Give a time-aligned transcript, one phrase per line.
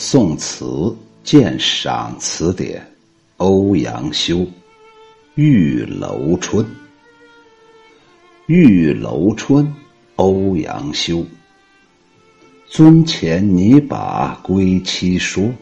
[0.00, 2.80] 宋词鉴赏词典，
[3.38, 4.36] 欧阳修
[5.34, 6.64] 《玉楼春》。
[8.46, 9.74] 玉楼春，
[10.14, 11.26] 欧阳修。
[12.68, 15.52] 尊前拟把归期说，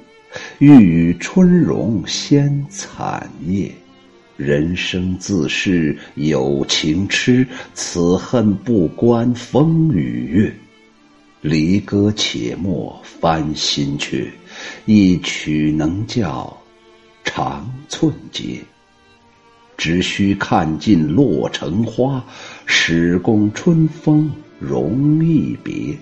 [0.59, 3.73] 欲与春容先惨夜。
[4.37, 10.55] 人生自是有情痴，此恨不关风与月。
[11.40, 14.28] 离歌且莫翻新阙，
[14.84, 16.56] 一曲能教
[17.24, 18.60] 长寸节。
[19.77, 22.24] 只须看尽洛城花，
[22.64, 25.94] 始共春风容易别。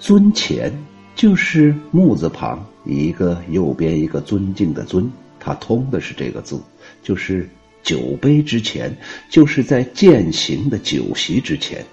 [0.00, 0.72] 尊前
[1.14, 5.08] 就是木字旁一个右边一个尊敬的尊，
[5.38, 6.60] 它通的是这个字，
[7.00, 7.48] 就是
[7.84, 8.94] 酒杯之前，
[9.30, 11.86] 就是在践行的酒席之前。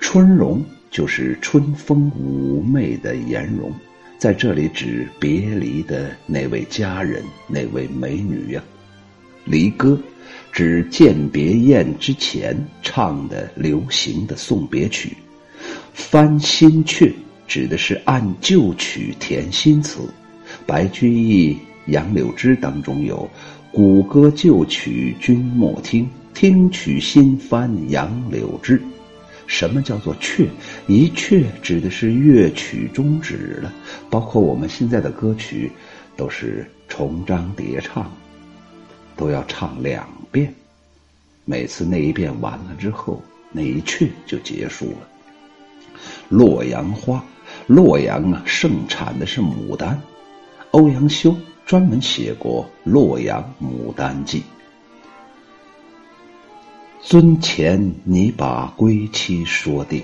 [0.00, 0.64] 春容。
[0.90, 3.72] 就是春风妩媚的颜容，
[4.18, 8.62] 在这里指别离的那位佳人，那位美女呀。
[9.44, 9.98] 离歌，
[10.52, 15.16] 指饯别宴之前唱的流行的送别曲。
[15.92, 17.12] 翻新阙，
[17.46, 20.00] 指的是按旧曲填新词。
[20.66, 21.54] 白居易
[21.86, 23.28] 《杨柳枝》当中有
[23.72, 28.80] “古歌旧曲君莫听，听曲新翻杨柳枝”。
[29.48, 30.46] 什么叫做阙？
[30.86, 33.72] 一阙指的是乐曲终止了，
[34.08, 35.72] 包括我们现在的歌曲，
[36.16, 38.12] 都是重章叠唱，
[39.16, 40.54] 都要唱两遍。
[41.46, 45.08] 每次那一遍完了之后，那一阙就结束了。
[46.28, 47.24] 洛阳花，
[47.66, 49.98] 洛阳啊，盛产的是牡丹。
[50.72, 54.40] 欧阳修专门写过《洛阳牡丹记》。
[57.10, 60.02] 尊前，你把归期说定，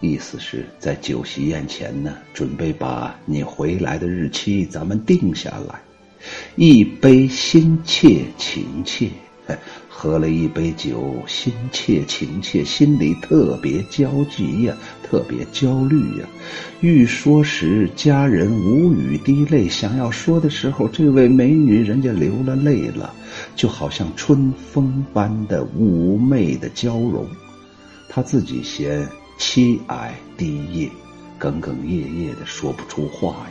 [0.00, 5.80] 意思是在酒席宴前呢，准备把你回来的日期咱们定下来。
[6.56, 9.08] 一杯心切情切，
[9.88, 16.26] 喝了一杯酒，心切情切，心里特别焦急呀，特别焦虑呀。
[16.80, 23.14] 欲说时，佳人无语滴泪，想要说的时候，这位美女人家流了泪了。
[23.54, 27.26] 就好像春风般的妩媚的娇容，
[28.08, 29.06] 他自己嫌
[29.38, 30.90] 凄哀低咽，
[31.38, 33.46] 哽哽咽咽的说不出话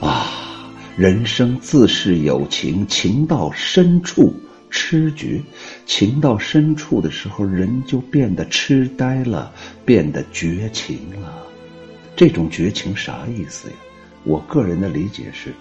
[0.00, 0.08] 呀。
[0.08, 4.34] 啊，人生自是有情，情到深处
[4.70, 5.42] 痴绝，
[5.86, 9.52] 情到深处的时候，人就变得痴呆了，
[9.84, 11.42] 变得绝情了。
[12.16, 13.74] 这种绝情啥意思呀？
[14.24, 15.52] 我个人的理解是。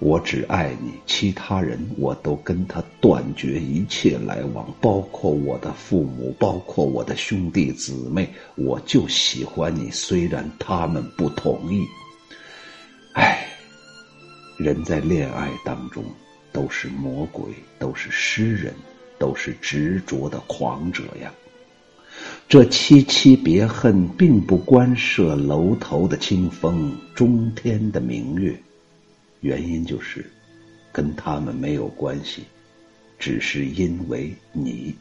[0.00, 11.84] 我只爱你，其他人我都跟他断绝一切来往，包括我的父母，包括我的兄弟姊妹，我就喜欢你，虽然他们不同意。
[13.14, 13.44] 唉，
[14.56, 16.04] 人在恋爱当中
[16.52, 17.44] 都是魔鬼，
[17.80, 18.72] 都是诗人，
[19.18, 21.32] 都是执着的狂者呀。
[22.48, 28.56] 这凄凄别恨，并不关涉楼头的清风，中天的明月。
[29.40, 30.24] 原因就是，
[30.92, 32.42] 跟他们没有关系，
[33.18, 34.94] 只是因为你。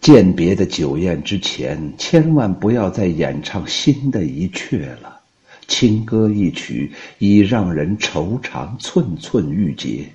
[0.00, 5.20] 饯别的酒宴之前，千万不要再演唱新的一阙了。
[5.66, 10.08] 轻歌一曲，已让人愁肠寸寸欲结。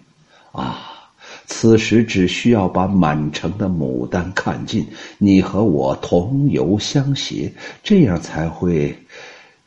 [0.52, 1.12] 啊，
[1.46, 8.98] 此时只需要把满城的牡丹看尽，你和我同游相携，这样才会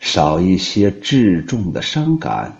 [0.01, 2.53] 少一些至重的伤感。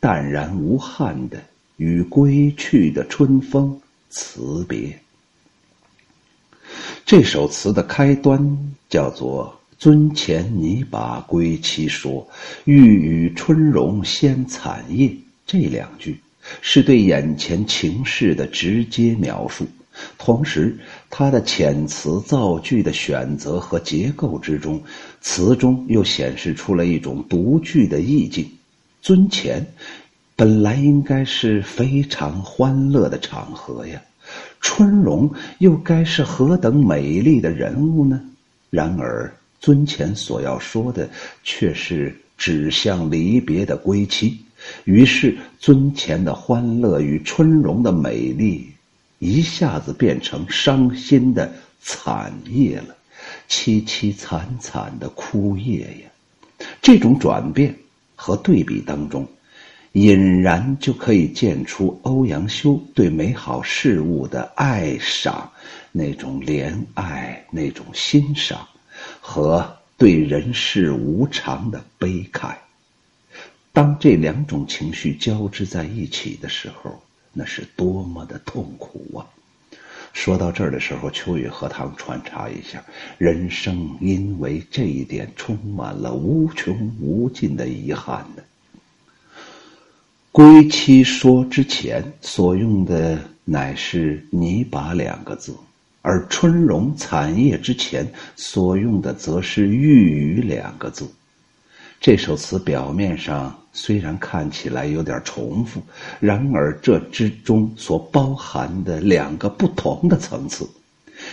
[0.00, 1.42] 淡然无憾的
[1.76, 4.98] 与归去的春风辞别。
[7.04, 8.58] 这首词的开端
[8.88, 12.26] 叫做“尊前拟把归期说，
[12.64, 15.14] 欲与春容先惨夜”。
[15.46, 16.18] 这两句
[16.60, 19.64] 是对眼前情势的直接描述，
[20.18, 20.76] 同时
[21.08, 24.82] 他的遣词造句的选择和结构之中，
[25.20, 28.48] 词中又显示出了一种独具的意境。
[29.06, 29.64] 尊前，
[30.34, 34.02] 本来应该是非常欢乐的场合呀，
[34.60, 38.20] 春荣又该是何等美丽的人物呢？
[38.68, 41.08] 然而尊前所要说的
[41.44, 44.40] 却是指向离别的归期，
[44.82, 48.68] 于是尊前的欢乐与春荣的美丽，
[49.20, 52.96] 一下子变成伤心的惨夜了，
[53.48, 56.66] 凄凄惨惨的枯叶呀！
[56.82, 57.72] 这种转变。
[58.16, 59.28] 和对比当中，
[59.92, 65.52] 隐然就可以见出欧阳修对美好事物的爱赏，
[65.92, 68.66] 那种怜爱，那种欣赏，
[69.20, 72.56] 和对人世无常的悲慨。
[73.72, 77.02] 当这两种情绪交织在一起的时候，
[77.32, 79.35] 那是多么的痛苦啊！
[80.16, 82.82] 说到这儿的时候，秋雨荷塘穿插一下：
[83.18, 88.42] 人生因为这一点充满了无穷无尽的遗憾呢。
[90.32, 95.54] 归期说之前所用的乃是“泥巴”两个字，
[96.00, 101.06] 而春荣惨叶之前所用的则是“玉宇”两个字。
[102.00, 105.82] 这首词表面上虽然看起来有点重复，
[106.18, 110.66] 然而这之中所包含的两个不同的层次，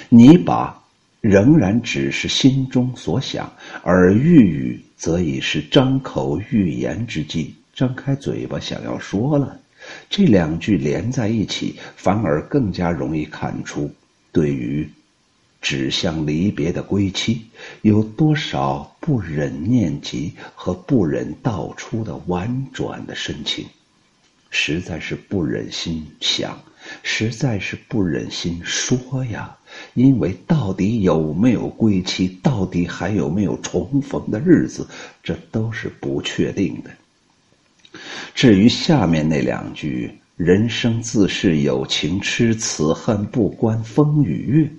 [0.10, 0.78] 你把
[1.22, 3.50] 仍然只是心中所想，
[3.82, 9.58] 而欲语则已是张口欲言之际，张开嘴巴想要说了。
[10.10, 13.90] 这两句连在一起，反而更加容易看出
[14.34, 14.88] 对于。
[15.64, 17.42] 指向离别的归期，
[17.84, 23.66] 有多少不忍念及和不忍道出的婉转的深情，
[24.50, 26.62] 实在是不忍心想，
[27.02, 29.56] 实在是不忍心说呀。
[29.94, 34.86] 因为到底有没有归期，到底还有没有重逢的日子，
[35.24, 36.92] 这都是不确定的。
[38.36, 44.70] 至于下面那两句“人生自是有情痴，此恨不关风与月”。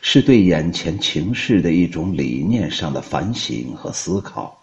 [0.00, 4.58] 是对眼前情势的一种理念上的反省和思考，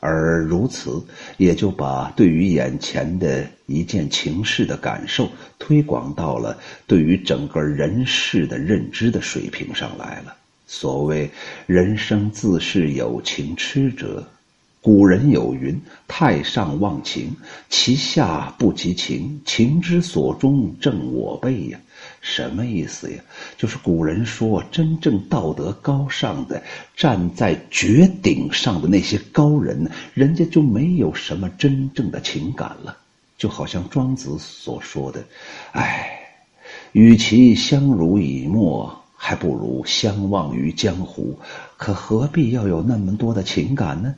[0.00, 1.02] 而如此，
[1.38, 10.36] 也就把对于眼前的一件情事的感受推广到了对于整个人世的认知的水平上来了。
[10.66, 11.30] 所谓
[11.66, 14.26] “人生自是有情痴者”，
[14.80, 17.34] 古人有云：“太上忘情，
[17.70, 19.40] 其下不及情。
[19.44, 21.78] 情之所钟，正我辈呀。”
[22.26, 23.22] 什么意思呀？
[23.58, 26.62] 就是古人说，真正道德高尚的、
[26.96, 32.96] 站在绝顶上的那些高人，人家就没有什么真正的情感了。
[33.36, 35.22] 就好像庄子所说的
[35.72, 36.18] ：“哎，
[36.92, 41.38] 与其相濡以沫，还不如相忘于江湖。
[41.76, 44.14] 可何必要有那么多的情感呢？”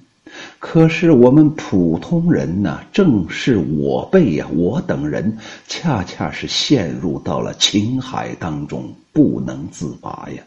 [0.58, 5.38] 可是我们普通人呢，正是我辈呀，我等人
[5.68, 10.42] 恰恰是陷入到了情海当中不能自拔呀。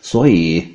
[0.00, 0.66] 所以，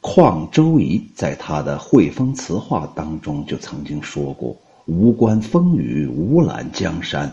[0.00, 4.56] 况周仪在他的汇风词话当中就曾经说过
[4.86, 7.30] ：“无关风雨，无览江山。”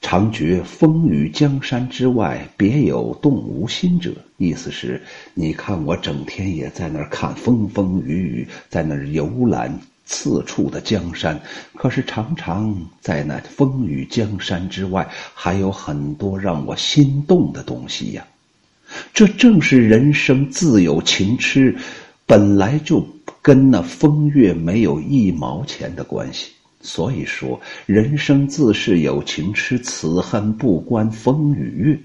[0.00, 4.12] 常觉风雨江山之外，别有动无心者。
[4.36, 5.02] 意思是，
[5.34, 11.38] 你看我整天也在那儿看风风雨雨，在那儿游览四处的江山，
[11.74, 18.26] 可是常常在那风雨江山之外，还有很多让我心动的东西呀。
[19.12, 21.76] 这正是人生自有情痴，
[22.24, 23.06] 本来就
[23.42, 26.52] 跟那风月没有一毛钱的关系。
[26.80, 31.98] 所以说，人生自是有情痴，此恨不关风与月。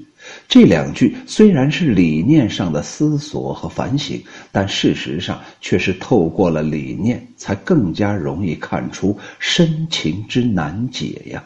[0.48, 11.44] 这两句虽然是理念上的思索和反省，但事实上却是透过了理念，才更加容易看出深情之难解呀。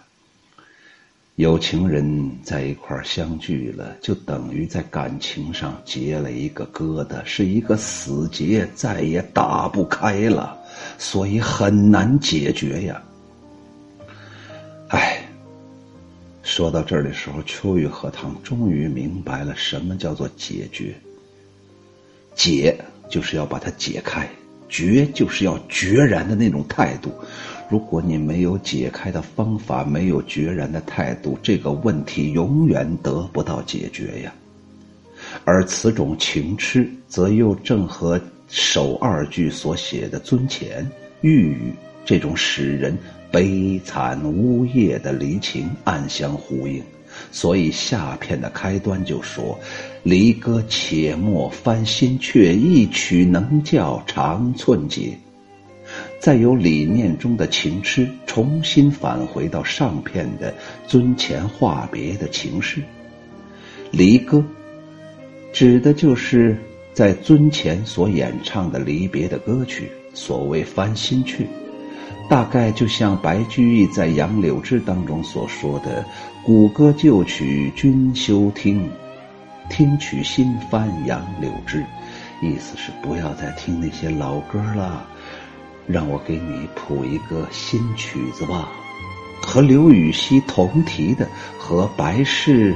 [1.35, 10.57] 有情人在一块相聚了，就等于在感情上结了一个疙瘩，是一个死结，再也打不开了，
[10.97, 13.01] 所以很难解决呀。
[14.89, 15.21] 唉，
[16.43, 20.95] 说到这儿的时候，秋雨荷塘终于明白了什么叫做解决。
[22.35, 22.73] 解
[23.09, 24.29] 就是要把它解开，
[24.69, 27.11] 决就是要决然的那种态度。
[27.69, 34.33] 如果你没有解开的方法，没有决然的态度，这个问题永远得不到解决呀。
[35.43, 40.89] 而此种情痴，则又正和首二句所写的尊前
[41.19, 41.73] 欲语
[42.05, 42.97] 这种使人。
[43.31, 46.81] 悲惨呜咽的离情暗相呼应，
[47.31, 49.59] 所以下片的开端就说
[50.03, 55.17] ：“离歌且莫翻新阙，一曲能教长寸节。”
[56.19, 60.53] 再由理念中的情痴重新返回到上片的
[60.85, 62.81] 尊前话别的情事。
[63.91, 64.43] 离歌，
[65.53, 66.57] 指的就是
[66.93, 69.89] 在尊前所演唱的离别的歌曲。
[70.13, 71.45] 所谓翻新阙。
[72.29, 76.05] 大概就像白居易在《杨柳枝》当中所说的
[76.43, 78.89] ：“古歌旧曲君休听，
[79.69, 81.85] 听取新翻杨柳枝。”
[82.43, 85.07] 意思是不要再听那些老歌了，
[85.87, 88.69] 让我给你谱一个新曲子吧。
[89.41, 91.25] 和刘禹锡同题的，
[91.57, 92.75] 和白氏，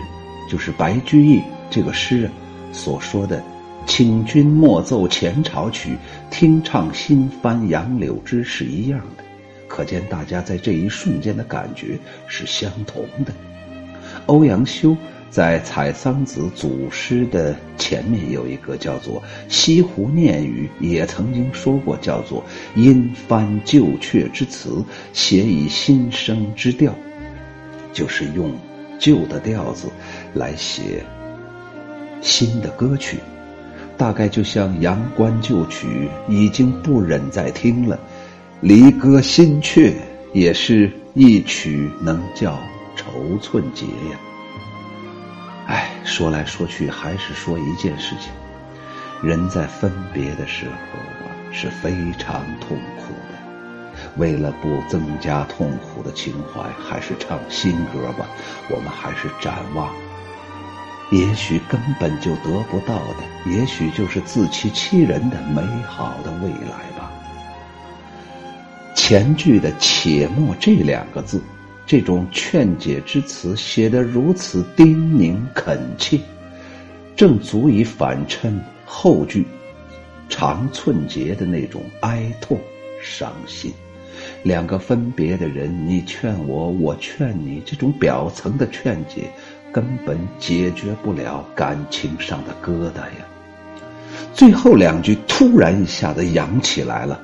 [0.50, 2.32] 就是白居易这个诗人
[2.72, 3.44] 所说的
[3.86, 5.98] ：“请君莫奏前朝曲，
[6.30, 9.24] 听唱新翻杨柳枝”是一样的。
[9.72, 11.98] 可见大家在这一瞬间的感觉
[12.28, 13.32] 是相同的。
[14.26, 14.96] 欧阳修
[15.30, 22.44] 在《采桑子》祖诗的前面有一个叫做《西湖念语》，也曾经说过叫做
[22.76, 26.94] “因翻旧阙之词，写以新生之调”，
[27.94, 28.54] 就是用
[29.00, 29.88] 旧的调子
[30.34, 31.02] 来写
[32.22, 33.20] 新的歌曲。
[33.98, 37.98] 大概就像《阳关旧曲》已经不忍再听了，
[38.62, 39.92] 离歌新阙
[40.34, 42.60] 也是一曲能叫
[42.96, 44.20] 愁寸结呀。
[45.66, 48.32] 哎，说来说去还是说一件事情：
[49.28, 50.72] 人在分别的时候
[51.26, 54.00] 啊是非常痛苦的。
[54.18, 58.28] 为了不增加痛苦的情怀，还是唱新歌吧。
[58.70, 59.90] 我们还是展望。
[61.10, 67.01] 也许根本就得不到的，也许就是自欺欺人的美好的未来吧。
[69.04, 71.42] 前句的“且莫”这两个字，
[71.88, 76.20] 这种劝解之词写得如此叮咛恳切，
[77.16, 79.44] 正足以反衬后句
[80.30, 82.60] “长寸节”的那种哀痛
[83.02, 83.74] 伤心。
[84.44, 89.32] 两个分别的人，你劝我，我劝你，这种表层的劝解。
[89.74, 93.26] 根本解决不了感情上的疙瘩呀！
[94.34, 97.20] 最后两句突然一下子扬起来了，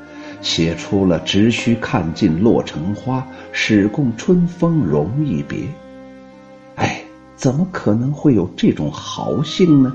[0.48, 5.60] 写出了“只需看尽落成花，始共春风容易别”。
[6.76, 7.04] 哎，
[7.36, 9.94] 怎么可能会有这种豪兴呢？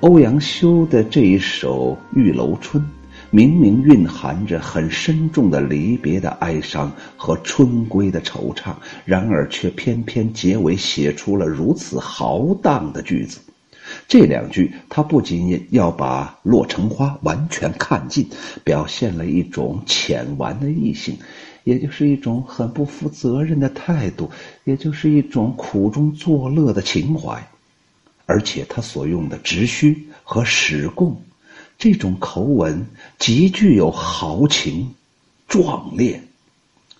[0.00, 2.82] 欧阳修的这一首《玉楼春》。
[3.30, 8.72] 明明蕴含着很深重的离别的哀伤和春归的惆怅，
[9.04, 13.40] 然而却偏偏结尾写出了如此豪荡的句子。
[14.06, 18.28] 这两句，他不仅要把洛城花完全看尽，
[18.62, 21.16] 表现了一种浅玩的异性，
[21.64, 24.30] 也就是一种很不负责任的态度，
[24.64, 27.48] 也就是一种苦中作乐的情怀。
[28.26, 31.20] 而且他所用的直虚和始共。
[31.76, 32.86] 这种口吻
[33.18, 34.94] 极具有豪情、
[35.48, 36.22] 壮烈，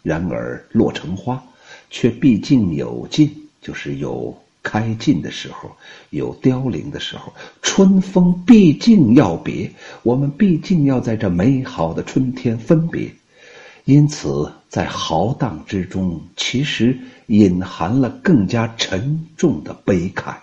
[0.03, 1.43] 然而落成花
[1.91, 5.71] 却毕竟有尽，就是有开尽的时候，
[6.11, 7.33] 有凋零的时候。
[7.63, 9.71] 春风毕竟要别，
[10.03, 13.09] 我们毕竟要在这美好的春天分别。
[13.85, 20.35] 因此，在豪荡之中，其实隐含了更加沉重的悲慨。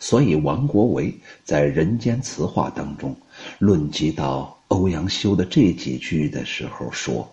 [0.00, 3.16] 所以，王国维在《人间词话》当中。
[3.58, 7.26] 论及到欧阳修的这几句的时候，说，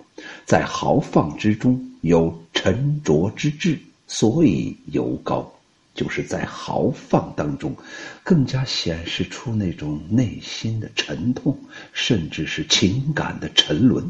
[0.45, 3.77] 在豪放之中有沉着之志，
[4.07, 5.51] 所以尤高。
[5.97, 7.75] 就是在豪放当中，
[8.23, 11.59] 更加显示出那种内心的沉痛，
[11.91, 14.09] 甚至是情感的沉沦。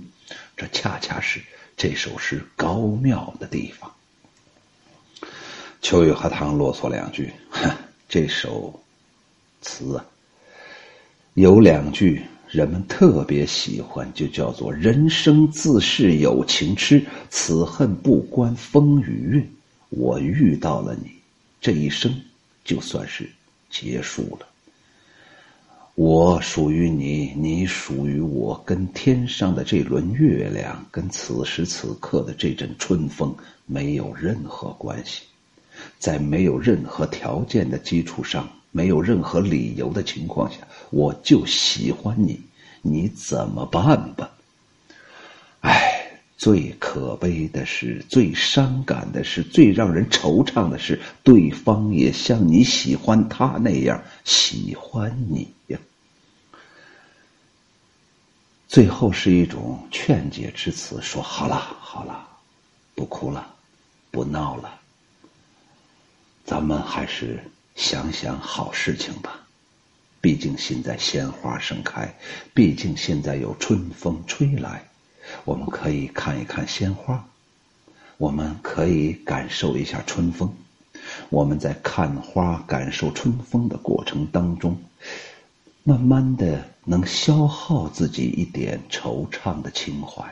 [0.57, 1.41] 这恰恰是
[1.77, 3.89] 这首诗高妙的地方。
[5.81, 7.31] 秋雨荷塘啰嗦两句，
[8.09, 8.77] 这首
[9.61, 10.05] 词啊。
[11.35, 19.47] 有两句人们特别喜欢，就叫做“人生自是有情痴，此恨不关风与月”。
[19.89, 21.11] 我遇到了你，
[21.61, 22.13] 这一生
[22.63, 23.29] 就算是
[23.69, 24.47] 结束了。
[25.95, 33.35] 我属于你，你属于我，跟天上的这轮月亮，跟此时此刻的这阵春风
[33.65, 35.23] 没有任何关系。
[35.99, 38.49] 在没有任何条件的基础上。
[38.69, 40.57] 没有任何理由的情况下，
[40.91, 42.39] 我就喜欢你，
[42.83, 44.29] 你怎么办吧？
[46.37, 55.79] 最可悲的是，最伤感的是，最让人惆怅的是，对方也像你喜欢他那样喜欢你呀。
[58.67, 62.27] 最后是一种劝解之词，说好了，好了，
[62.95, 63.55] 不哭了，
[64.11, 64.79] 不闹了，
[66.45, 67.43] 咱们还是。
[67.77, 69.39] 想想好事情吧，
[70.19, 72.11] 毕竟现在鲜花盛开，
[72.51, 74.83] 毕竟现在有春风吹来，
[75.43, 77.27] 我们可以看一看鲜花，
[78.17, 80.53] 我们可以感受一下春风。
[81.29, 84.77] 我们在看花、感受春风的过程当中，
[85.83, 90.23] 慢慢的能消耗自己一点惆怅的情怀。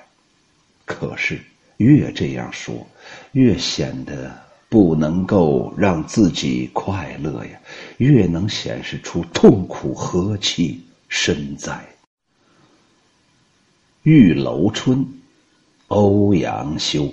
[0.86, 1.42] 可是
[1.78, 2.88] 越这样说，
[3.32, 4.46] 越显得。
[4.68, 7.52] 不能够让自己快乐呀，
[7.98, 11.72] 越能显示出痛苦何其深在。
[14.06, 15.00] 《玉楼春》，
[15.88, 17.12] 欧阳修。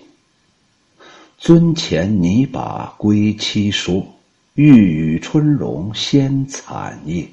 [1.38, 4.06] 尊前拟把归期说，
[4.56, 7.26] 欲与春容先惨夜。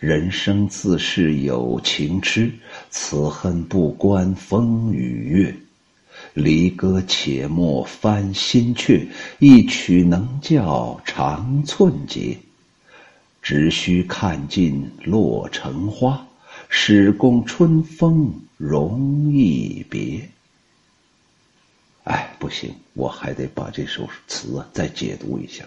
[0.00, 2.50] 人生自是有情痴，
[2.90, 5.54] 此恨不关风与月。
[6.34, 9.06] 离歌且莫翻新阙，
[9.38, 12.36] 一曲能教长寸节。
[13.40, 16.26] 只须看尽落成花，
[16.68, 20.20] 始共春风容易别。
[22.04, 25.64] 哎，不行，我还得把这首词啊再解读一下。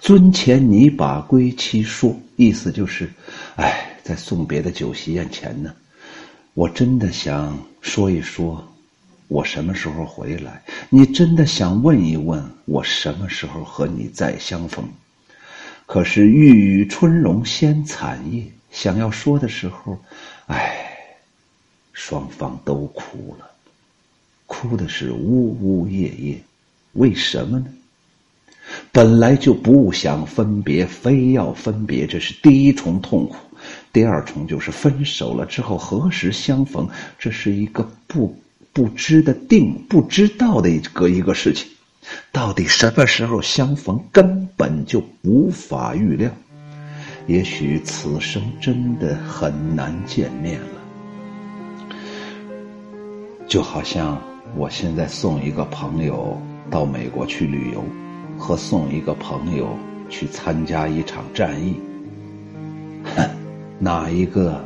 [0.00, 3.10] 尊前拟把归期说，意思就是，
[3.56, 5.74] 哎，在送别的酒席宴前呢，
[6.54, 8.72] 我真的想说一说，
[9.26, 10.62] 我什么时候回来？
[10.90, 14.88] 你真的想问一问，我什么时候和你再相逢？
[15.86, 19.98] 可是欲与春容先惨夜，想要说的时候，
[20.46, 20.81] 唉，
[21.92, 23.50] 双方都哭了，
[24.46, 26.40] 哭的是呜呜咽咽。
[26.92, 27.66] 为什么呢？
[28.92, 33.36] 本来就不想分别，非要分别，这是第一重痛苦；
[33.92, 38.34] 第二重就是分手了之后何时相逢，这是一个不
[38.72, 41.68] 不知的定，不知道的一个一个事情。
[42.30, 46.30] 到底什么时候相逢，根本就无法预料。
[47.26, 50.81] 也许此生真的很难见面了。
[53.52, 54.18] 就好像
[54.56, 56.40] 我现在送一个朋友
[56.70, 57.84] 到美国去旅游，
[58.38, 59.76] 和送一个朋友
[60.08, 61.78] 去参加一场战役，
[63.78, 64.58] 哪一个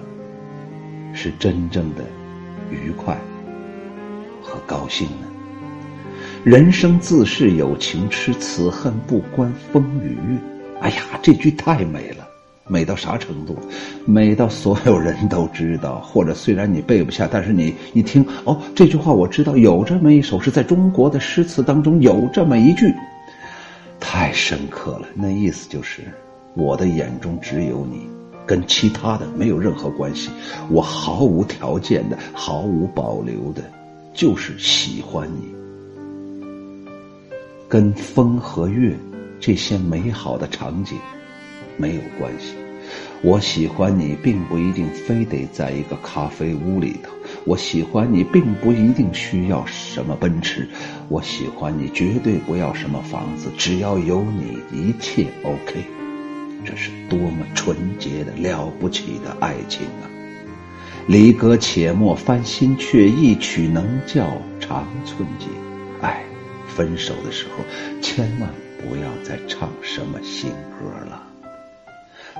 [1.12, 2.04] 是真正的
[2.70, 3.18] 愉快
[4.40, 5.26] 和高兴呢？
[6.44, 10.38] 人生自是有情痴，此恨不关风与月。
[10.80, 12.25] 哎呀，这句太美了，
[12.68, 13.56] 美到啥程度？
[14.04, 22.92] 美到所有人都知道，或者虽然你背不下，但是你一听，哦，这句话我知道，有这么一首是在中国的诗词当中有这么一句，
[24.00, 25.06] 太深刻了。
[25.14, 26.02] 那意思就是，
[26.54, 28.08] 我的眼中只有你，
[28.44, 30.30] 跟其他的没有任何关系，
[30.68, 33.62] 我毫无条件的、毫无保留的，
[34.12, 35.54] 就是喜欢你。
[37.68, 38.96] 跟风和月
[39.40, 40.96] 这些美好的场景
[41.76, 42.54] 没有关系。
[43.22, 47.12] 我喜欢你，并不一定非得在一个咖啡屋里头。
[47.44, 50.68] 我喜欢你，并不一定需要什么奔驰。
[51.08, 55.84] 我喜欢你，绝对不要什么房子，只要有你，一切 OK。
[56.64, 60.06] 这是多么纯洁的、了不起的爱情啊！
[61.08, 65.46] 离歌且莫翻新却，一曲能教长寸节。
[66.00, 66.22] 哎。
[66.68, 67.64] 分手的时候，
[68.02, 68.50] 千万
[68.82, 71.25] 不要再唱什么新歌了。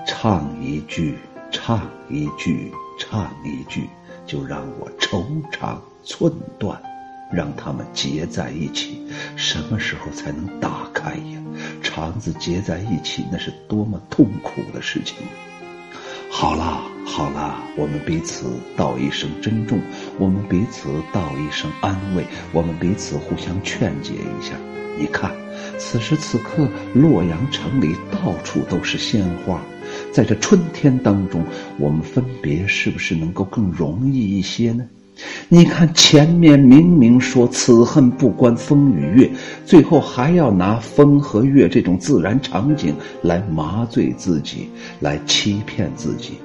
[0.07, 1.19] 唱一句，
[1.51, 3.89] 唱一句，唱一句，
[4.27, 6.81] 就让我愁肠寸断。
[7.33, 11.43] 让他们结在一起，什么时候才能打开呀？
[11.83, 15.17] 肠子结在一起，那是多么痛苦的事情。
[16.31, 19.81] 好了好了，我们彼此道一声珍重，
[20.21, 24.55] 我们彼此道一声安慰，我们彼此互相劝解一下。
[24.97, 25.35] 你看，
[25.79, 29.61] 此时此刻，洛阳城里到处都是鲜花，
[30.17, 31.45] 在这春天当中，
[31.79, 34.83] 我们分别是不是能够更容易一些呢？
[35.47, 39.31] 你看前面明明说此恨不关风与月，
[39.67, 46.39] 最后还要拿风和月这种自然场景来麻醉自己，来欺骗自己。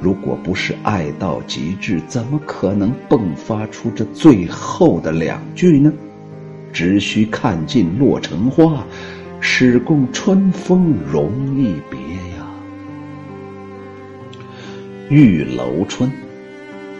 [0.00, 5.92] 如果不是爱到极致，怎么可能迸发出这最后的两句呢？
[6.72, 8.86] 只需看尽落成花，
[9.40, 11.98] 始共春风容易别。
[15.08, 16.10] 玉楼春。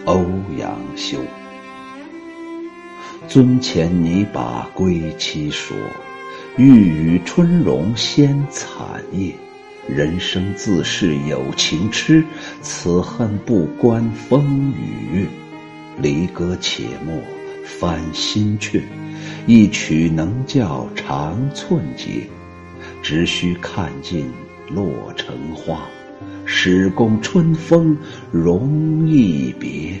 [0.05, 0.23] 欧
[0.57, 1.19] 阳修，
[3.27, 5.75] 尊前拟把归期说，
[6.55, 9.33] 欲与春容先惨夜。
[9.89, 12.23] 人生自是有情痴，
[12.61, 15.25] 此恨不关风与月。
[16.01, 17.21] 离歌且莫
[17.65, 18.81] 翻新阙，
[19.45, 22.25] 一曲能教长寸节。
[23.03, 24.31] 只须看尽
[24.69, 25.81] 落成花。
[26.47, 27.95] 始共春风
[28.31, 29.99] 容易别。